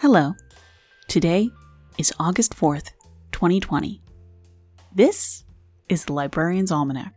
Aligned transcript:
Hello. 0.00 0.36
Today 1.08 1.50
is 1.98 2.14
August 2.20 2.54
4th, 2.54 2.92
2020. 3.32 4.00
This 4.94 5.42
is 5.88 6.04
the 6.04 6.12
Librarian's 6.12 6.70
Almanac. 6.70 7.12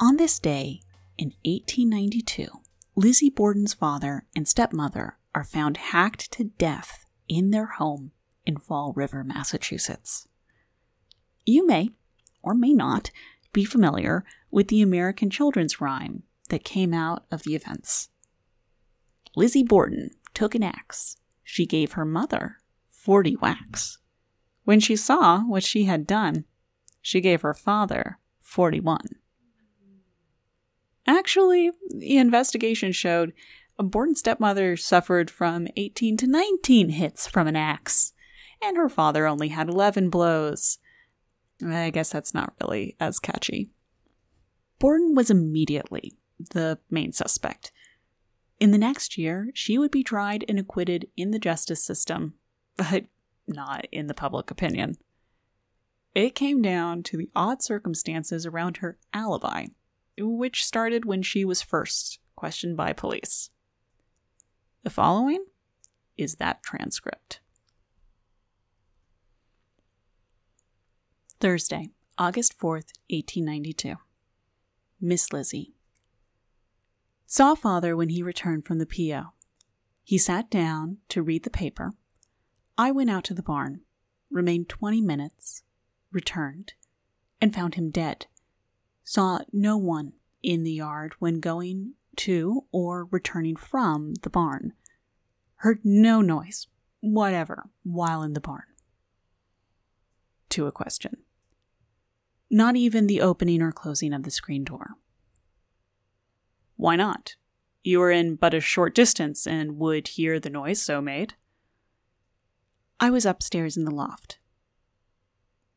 On 0.00 0.16
this 0.16 0.40
day 0.40 0.80
in 1.16 1.34
1892, 1.44 2.48
Lizzie 2.96 3.30
Borden's 3.30 3.74
father 3.74 4.26
and 4.34 4.48
stepmother 4.48 5.18
are 5.36 5.44
found 5.44 5.76
hacked 5.76 6.32
to 6.32 6.50
death 6.58 7.04
in 7.28 7.52
their 7.52 7.66
home 7.66 8.10
in 8.44 8.56
Fall 8.56 8.92
River, 8.96 9.22
Massachusetts. 9.22 10.26
You 11.46 11.64
may, 11.64 11.90
or 12.42 12.56
may 12.56 12.72
not, 12.72 13.12
be 13.52 13.64
familiar 13.64 14.24
with 14.50 14.66
the 14.66 14.82
American 14.82 15.30
children's 15.30 15.80
rhyme 15.80 16.24
that 16.48 16.64
came 16.64 16.92
out 16.92 17.24
of 17.30 17.44
the 17.44 17.54
events. 17.54 18.08
Lizzie 19.36 19.62
Borden 19.62 20.10
took 20.34 20.56
an 20.56 20.64
axe 20.64 21.18
she 21.44 21.66
gave 21.66 21.92
her 21.92 22.04
mother 22.04 22.56
40 22.90 23.34
whacks. 23.34 23.98
When 24.64 24.80
she 24.80 24.96
saw 24.96 25.40
what 25.42 25.62
she 25.62 25.84
had 25.84 26.06
done, 26.06 26.44
she 27.02 27.20
gave 27.20 27.42
her 27.42 27.54
father 27.54 28.18
41. 28.40 28.98
Actually, 31.06 31.70
the 31.90 32.16
investigation 32.16 32.92
showed 32.92 33.34
a 33.78 33.82
Borden 33.82 34.14
stepmother 34.14 34.76
suffered 34.76 35.30
from 35.30 35.68
18 35.76 36.16
to 36.18 36.26
19 36.26 36.90
hits 36.90 37.26
from 37.26 37.46
an 37.46 37.56
axe, 37.56 38.12
and 38.62 38.76
her 38.76 38.88
father 38.88 39.26
only 39.26 39.48
had 39.48 39.68
11 39.68 40.08
blows. 40.08 40.78
I 41.64 41.90
guess 41.90 42.10
that's 42.10 42.32
not 42.32 42.54
really 42.60 42.96
as 42.98 43.18
catchy. 43.18 43.70
Borden 44.78 45.14
was 45.14 45.30
immediately 45.30 46.12
the 46.52 46.78
main 46.90 47.12
suspect. 47.12 47.72
In 48.64 48.70
the 48.70 48.78
next 48.78 49.18
year, 49.18 49.50
she 49.52 49.76
would 49.76 49.90
be 49.90 50.02
tried 50.02 50.42
and 50.48 50.58
acquitted 50.58 51.08
in 51.18 51.32
the 51.32 51.38
justice 51.38 51.84
system, 51.84 52.32
but 52.78 53.04
not 53.46 53.86
in 53.92 54.06
the 54.06 54.14
public 54.14 54.50
opinion. 54.50 54.94
It 56.14 56.34
came 56.34 56.62
down 56.62 57.02
to 57.02 57.18
the 57.18 57.28
odd 57.36 57.62
circumstances 57.62 58.46
around 58.46 58.78
her 58.78 58.96
alibi, 59.12 59.66
which 60.16 60.64
started 60.64 61.04
when 61.04 61.20
she 61.20 61.44
was 61.44 61.60
first 61.60 62.20
questioned 62.36 62.74
by 62.74 62.94
police. 62.94 63.50
The 64.82 64.88
following 64.88 65.44
is 66.16 66.36
that 66.36 66.62
transcript. 66.62 67.40
Thursday, 71.38 71.90
August 72.16 72.58
4th, 72.58 72.94
1892. 73.10 73.96
Miss 75.02 75.34
Lizzie. 75.34 75.74
Saw 77.34 77.56
father 77.56 77.96
when 77.96 78.10
he 78.10 78.22
returned 78.22 78.64
from 78.64 78.78
the 78.78 78.86
PO. 78.86 79.32
He 80.04 80.18
sat 80.18 80.48
down 80.48 80.98
to 81.08 81.20
read 81.20 81.42
the 81.42 81.50
paper. 81.50 81.94
I 82.78 82.92
went 82.92 83.10
out 83.10 83.24
to 83.24 83.34
the 83.34 83.42
barn, 83.42 83.80
remained 84.30 84.68
20 84.68 85.00
minutes, 85.00 85.64
returned, 86.12 86.74
and 87.40 87.52
found 87.52 87.74
him 87.74 87.90
dead. 87.90 88.26
Saw 89.02 89.40
no 89.52 89.76
one 89.76 90.12
in 90.44 90.62
the 90.62 90.74
yard 90.74 91.14
when 91.18 91.40
going 91.40 91.94
to 92.18 92.66
or 92.70 93.06
returning 93.06 93.56
from 93.56 94.14
the 94.22 94.30
barn. 94.30 94.74
Heard 95.56 95.80
no 95.82 96.20
noise, 96.20 96.68
whatever, 97.00 97.68
while 97.82 98.22
in 98.22 98.34
the 98.34 98.40
barn. 98.40 98.62
To 100.50 100.68
a 100.68 100.70
question. 100.70 101.16
Not 102.48 102.76
even 102.76 103.08
the 103.08 103.20
opening 103.20 103.60
or 103.60 103.72
closing 103.72 104.12
of 104.12 104.22
the 104.22 104.30
screen 104.30 104.62
door. 104.62 104.98
Why 106.76 106.96
not? 106.96 107.36
You 107.82 107.98
were 108.00 108.10
in 108.10 108.36
but 108.36 108.54
a 108.54 108.60
short 108.60 108.94
distance 108.94 109.46
and 109.46 109.78
would 109.78 110.08
hear 110.08 110.40
the 110.40 110.50
noise 110.50 110.80
so 110.80 111.00
made. 111.00 111.34
I 112.98 113.10
was 113.10 113.26
upstairs 113.26 113.76
in 113.76 113.84
the 113.84 113.94
loft. 113.94 114.38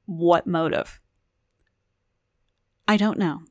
What 0.05 0.47
motive? 0.47 1.01
I 2.87 2.95
don't 2.95 3.19
know. 3.19 3.41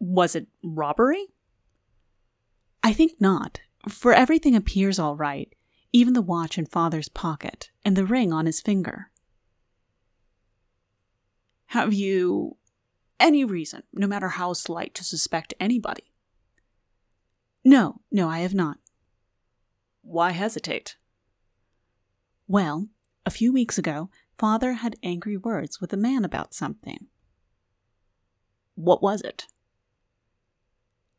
Was 0.00 0.34
it 0.34 0.48
robbery? 0.64 1.28
I 2.82 2.92
think 2.92 3.20
not, 3.20 3.60
for 3.88 4.12
everything 4.12 4.56
appears 4.56 4.98
all 4.98 5.16
right, 5.16 5.54
even 5.92 6.14
the 6.14 6.22
watch 6.22 6.58
in 6.58 6.66
father's 6.66 7.08
pocket 7.08 7.70
and 7.84 7.96
the 7.96 8.04
ring 8.04 8.32
on 8.32 8.46
his 8.46 8.60
finger. 8.60 9.10
Have 11.66 11.94
you 11.94 12.56
any 13.22 13.44
reason, 13.44 13.84
no 13.92 14.08
matter 14.08 14.30
how 14.30 14.52
slight, 14.52 14.94
to 14.96 15.04
suspect 15.04 15.54
anybody? 15.60 16.12
No, 17.64 18.00
no, 18.10 18.28
I 18.28 18.40
have 18.40 18.52
not. 18.52 18.78
Why 20.02 20.32
hesitate? 20.32 20.96
Well, 22.48 22.88
a 23.24 23.30
few 23.30 23.52
weeks 23.52 23.78
ago, 23.78 24.10
father 24.36 24.72
had 24.74 24.96
angry 25.04 25.36
words 25.36 25.80
with 25.80 25.92
a 25.92 25.96
man 25.96 26.24
about 26.24 26.52
something. 26.52 27.06
What 28.74 29.02
was 29.02 29.20
it? 29.20 29.46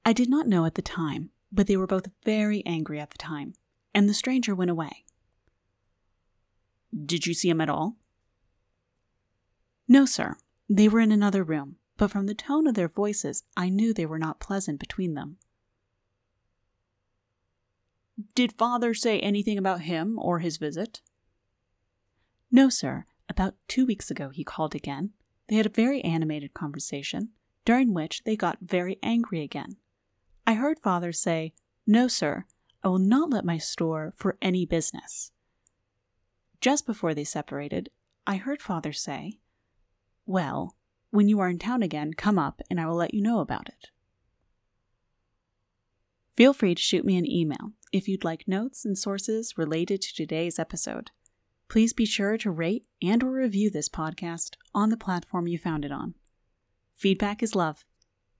I 0.05 0.11
did 0.11 0.29
not 0.29 0.47
know 0.47 0.65
at 0.65 0.75
the 0.75 0.81
time, 0.81 1.29
but 1.53 1.67
they 1.67 1.77
were 1.77 1.87
both 1.87 2.09
very 2.25 2.61
angry 2.65 2.99
at 2.99 3.11
the 3.11 3.17
time, 3.17 3.53
and 3.93 4.09
the 4.09 4.13
stranger 4.13 4.53
went 4.53 4.71
away. 4.71 5.05
Did 7.05 7.25
you 7.25 7.33
see 7.33 7.49
him 7.49 7.61
at 7.61 7.69
all? 7.69 7.95
No, 9.87 10.05
sir. 10.05 10.35
They 10.69 10.89
were 10.89 10.99
in 10.99 11.11
another 11.11 11.43
room 11.43 11.77
but 11.97 12.11
from 12.11 12.25
the 12.25 12.35
tone 12.35 12.67
of 12.67 12.75
their 12.75 12.87
voices, 12.87 13.43
I 13.55 13.69
knew 13.69 13.93
they 13.93 14.05
were 14.05 14.19
not 14.19 14.39
pleasant 14.39 14.79
between 14.79 15.13
them. 15.13 15.37
Did 18.35 18.53
father 18.53 18.93
say 18.93 19.19
anything 19.19 19.57
about 19.57 19.81
him 19.81 20.19
or 20.19 20.39
his 20.39 20.57
visit? 20.57 21.01
No, 22.51 22.69
sir. 22.69 23.05
About 23.29 23.55
two 23.67 23.85
weeks 23.85 24.11
ago 24.11 24.29
he 24.29 24.43
called 24.43 24.75
again. 24.75 25.11
They 25.47 25.55
had 25.55 25.65
a 25.65 25.69
very 25.69 26.01
animated 26.01 26.53
conversation, 26.53 27.29
during 27.65 27.93
which 27.93 28.23
they 28.23 28.35
got 28.35 28.59
very 28.61 28.99
angry 29.01 29.41
again. 29.41 29.77
I 30.45 30.53
heard 30.53 30.79
father 30.79 31.11
say, 31.11 31.53
No, 31.87 32.07
sir, 32.07 32.45
I 32.83 32.89
will 32.89 32.99
not 32.99 33.29
let 33.29 33.45
my 33.45 33.57
store 33.57 34.13
for 34.15 34.37
any 34.41 34.65
business. 34.65 35.31
Just 36.61 36.85
before 36.85 37.13
they 37.13 37.23
separated, 37.23 37.89
I 38.27 38.35
heard 38.35 38.61
father 38.61 38.93
say, 38.93 39.39
Well, 40.25 40.75
when 41.13 41.29
you 41.29 41.39
are 41.39 41.47
in 41.47 41.59
town 41.59 41.83
again, 41.83 42.11
come 42.15 42.39
up 42.39 42.59
and 42.71 42.81
I 42.81 42.87
will 42.87 42.95
let 42.95 43.13
you 43.13 43.21
know 43.21 43.39
about 43.39 43.69
it. 43.69 43.91
Feel 46.35 46.53
free 46.53 46.73
to 46.73 46.81
shoot 46.81 47.05
me 47.05 47.17
an 47.17 47.29
email 47.29 47.73
if 47.91 48.07
you'd 48.07 48.23
like 48.23 48.47
notes 48.47 48.83
and 48.83 48.97
sources 48.97 49.55
related 49.55 50.01
to 50.01 50.15
today's 50.15 50.57
episode. 50.57 51.11
Please 51.69 51.93
be 51.93 52.07
sure 52.07 52.35
to 52.39 52.49
rate 52.49 52.87
and 52.99 53.21
or 53.21 53.29
review 53.29 53.69
this 53.69 53.87
podcast 53.87 54.55
on 54.73 54.89
the 54.89 54.97
platform 54.97 55.45
you 55.45 55.59
found 55.59 55.85
it 55.85 55.91
on. 55.91 56.15
Feedback 56.95 57.43
is 57.43 57.53
love. 57.53 57.85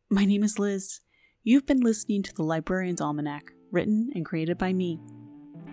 My 0.09 0.25
name 0.25 0.44
is 0.44 0.57
Liz. 0.57 1.01
You've 1.44 1.67
been 1.67 1.81
listening 1.81 2.23
to 2.23 2.34
the 2.34 2.41
Librarian's 2.41 3.01
Almanac, 3.01 3.53
written 3.72 4.09
and 4.16 4.25
created 4.25 4.57
by 4.57 4.73
me. 4.73 5.00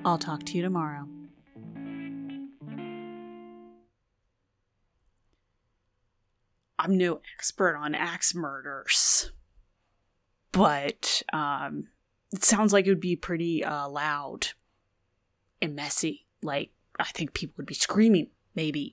I'll 0.05 0.19
talk 0.19 0.45
to 0.45 0.57
you 0.59 0.63
tomorrow. 0.63 1.09
I'm 6.81 6.97
no 6.97 7.21
expert 7.37 7.77
on 7.77 7.95
axe 7.95 8.35
murders, 8.35 9.33
but 10.51 11.23
um, 11.31 11.89
it 12.33 12.43
sounds 12.43 12.73
like 12.73 12.87
it 12.87 12.89
would 12.89 13.01
be 13.01 13.17
pretty 13.17 13.63
uh, 13.63 13.87
loud 13.87 14.49
and 15.61 15.77
messy. 15.77 16.27
Like, 16.43 16.71
I 16.99 17.05
think 17.05 17.35
people 17.35 17.57
would 17.59 17.67
be 17.67 17.75
screaming, 17.75 18.29
maybe. 18.55 18.81